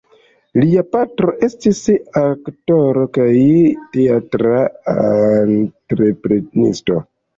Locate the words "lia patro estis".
0.61-1.81